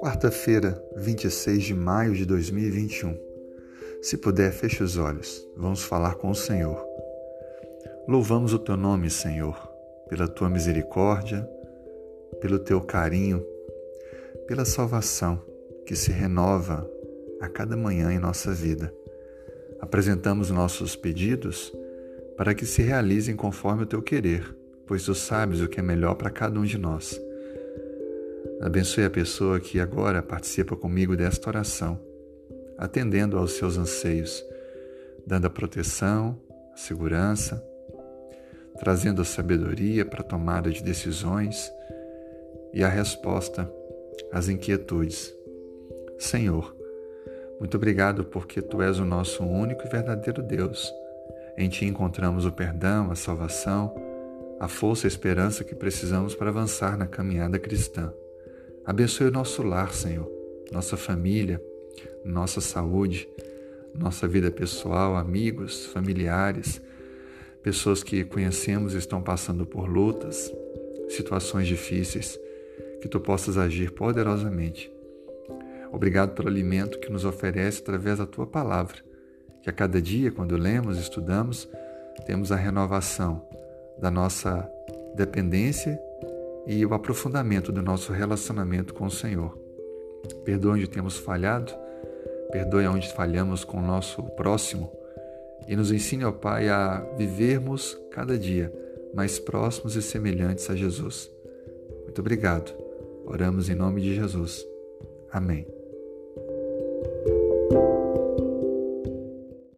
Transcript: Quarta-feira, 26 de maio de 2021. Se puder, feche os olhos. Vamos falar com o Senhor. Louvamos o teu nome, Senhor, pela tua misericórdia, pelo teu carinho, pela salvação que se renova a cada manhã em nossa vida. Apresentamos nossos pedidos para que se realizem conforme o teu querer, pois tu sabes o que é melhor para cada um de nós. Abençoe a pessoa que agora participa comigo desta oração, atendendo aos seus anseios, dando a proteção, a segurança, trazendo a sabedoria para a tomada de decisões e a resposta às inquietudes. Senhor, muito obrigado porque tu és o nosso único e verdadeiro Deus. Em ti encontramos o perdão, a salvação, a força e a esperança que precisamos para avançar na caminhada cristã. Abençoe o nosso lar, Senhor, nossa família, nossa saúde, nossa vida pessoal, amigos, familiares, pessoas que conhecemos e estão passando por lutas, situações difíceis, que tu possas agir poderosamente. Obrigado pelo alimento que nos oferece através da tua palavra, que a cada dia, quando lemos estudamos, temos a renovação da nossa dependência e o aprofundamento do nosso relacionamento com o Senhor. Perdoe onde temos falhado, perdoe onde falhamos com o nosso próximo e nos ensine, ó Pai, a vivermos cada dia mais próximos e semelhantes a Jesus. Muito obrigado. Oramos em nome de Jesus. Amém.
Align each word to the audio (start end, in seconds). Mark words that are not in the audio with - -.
Quarta-feira, 0.00 0.82
26 0.96 1.62
de 1.62 1.74
maio 1.74 2.14
de 2.14 2.26
2021. 2.26 3.18
Se 4.02 4.16
puder, 4.16 4.52
feche 4.52 4.82
os 4.82 4.96
olhos. 4.96 5.48
Vamos 5.56 5.82
falar 5.82 6.16
com 6.16 6.30
o 6.30 6.34
Senhor. 6.34 6.84
Louvamos 8.08 8.52
o 8.52 8.58
teu 8.58 8.76
nome, 8.76 9.10
Senhor, 9.10 9.56
pela 10.08 10.26
tua 10.26 10.48
misericórdia, 10.48 11.48
pelo 12.40 12.58
teu 12.58 12.80
carinho, 12.80 13.46
pela 14.46 14.64
salvação 14.64 15.42
que 15.86 15.94
se 15.94 16.10
renova 16.10 16.90
a 17.40 17.48
cada 17.48 17.76
manhã 17.76 18.12
em 18.12 18.18
nossa 18.18 18.52
vida. 18.52 18.92
Apresentamos 19.80 20.50
nossos 20.50 20.96
pedidos 20.96 21.72
para 22.36 22.54
que 22.54 22.66
se 22.66 22.82
realizem 22.82 23.36
conforme 23.36 23.84
o 23.84 23.86
teu 23.86 24.02
querer, 24.02 24.56
pois 24.88 25.04
tu 25.04 25.14
sabes 25.14 25.60
o 25.60 25.68
que 25.68 25.78
é 25.78 25.82
melhor 25.82 26.14
para 26.14 26.30
cada 26.30 26.58
um 26.58 26.64
de 26.64 26.78
nós. 26.78 27.20
Abençoe 28.62 29.04
a 29.04 29.10
pessoa 29.10 29.60
que 29.60 29.78
agora 29.78 30.22
participa 30.22 30.74
comigo 30.74 31.14
desta 31.14 31.50
oração, 31.50 32.00
atendendo 32.78 33.36
aos 33.36 33.52
seus 33.52 33.76
anseios, 33.76 34.42
dando 35.26 35.46
a 35.46 35.50
proteção, 35.50 36.40
a 36.72 36.76
segurança, 36.76 37.62
trazendo 38.80 39.20
a 39.20 39.24
sabedoria 39.24 40.06
para 40.06 40.22
a 40.22 40.24
tomada 40.24 40.70
de 40.70 40.82
decisões 40.82 41.70
e 42.72 42.82
a 42.82 42.88
resposta 42.88 43.70
às 44.32 44.48
inquietudes. 44.48 45.34
Senhor, 46.18 46.74
muito 47.60 47.76
obrigado 47.76 48.24
porque 48.24 48.62
tu 48.62 48.80
és 48.80 48.98
o 48.98 49.04
nosso 49.04 49.44
único 49.44 49.86
e 49.86 49.90
verdadeiro 49.90 50.42
Deus. 50.42 50.92
Em 51.56 51.68
ti 51.68 51.84
encontramos 51.84 52.46
o 52.46 52.52
perdão, 52.52 53.10
a 53.10 53.14
salvação, 53.14 54.07
a 54.60 54.66
força 54.66 55.06
e 55.06 55.08
a 55.08 55.08
esperança 55.08 55.62
que 55.62 55.74
precisamos 55.74 56.34
para 56.34 56.50
avançar 56.50 56.96
na 56.96 57.06
caminhada 57.06 57.58
cristã. 57.58 58.12
Abençoe 58.84 59.28
o 59.28 59.32
nosso 59.32 59.62
lar, 59.62 59.92
Senhor, 59.92 60.28
nossa 60.72 60.96
família, 60.96 61.62
nossa 62.24 62.60
saúde, 62.60 63.28
nossa 63.94 64.26
vida 64.26 64.50
pessoal, 64.50 65.16
amigos, 65.16 65.86
familiares, 65.86 66.80
pessoas 67.62 68.02
que 68.02 68.24
conhecemos 68.24 68.94
e 68.94 68.98
estão 68.98 69.22
passando 69.22 69.64
por 69.64 69.88
lutas, 69.88 70.52
situações 71.08 71.66
difíceis, 71.66 72.38
que 73.00 73.08
tu 73.08 73.20
possas 73.20 73.56
agir 73.56 73.92
poderosamente. 73.92 74.90
Obrigado 75.92 76.34
pelo 76.34 76.48
alimento 76.48 76.98
que 76.98 77.10
nos 77.10 77.24
oferece 77.24 77.80
através 77.80 78.18
da 78.18 78.26
tua 78.26 78.46
palavra, 78.46 78.96
que 79.62 79.70
a 79.70 79.72
cada 79.72 80.02
dia, 80.02 80.30
quando 80.30 80.56
lemos 80.56 80.98
estudamos, 80.98 81.68
temos 82.26 82.52
a 82.52 82.56
renovação 82.56 83.46
da 84.00 84.10
nossa 84.10 84.68
dependência 85.14 86.00
e 86.66 86.84
o 86.84 86.94
aprofundamento 86.94 87.72
do 87.72 87.82
nosso 87.82 88.12
relacionamento 88.12 88.94
com 88.94 89.06
o 89.06 89.10
Senhor. 89.10 89.56
Perdoe 90.44 90.72
onde 90.72 90.88
temos 90.88 91.16
falhado, 91.16 91.72
perdoe 92.50 92.86
onde 92.86 93.12
falhamos 93.12 93.64
com 93.64 93.78
o 93.78 93.86
nosso 93.86 94.22
próximo 94.36 94.92
e 95.66 95.76
nos 95.76 95.92
ensine, 95.92 96.24
ó 96.24 96.32
Pai, 96.32 96.68
a 96.68 97.00
vivermos 97.16 97.98
cada 98.10 98.38
dia 98.38 98.72
mais 99.14 99.38
próximos 99.38 99.96
e 99.96 100.02
semelhantes 100.02 100.68
a 100.70 100.76
Jesus. 100.76 101.30
Muito 102.04 102.20
obrigado. 102.20 102.72
Oramos 103.26 103.68
em 103.68 103.74
nome 103.74 104.00
de 104.00 104.14
Jesus. 104.14 104.64
Amém. 105.30 105.77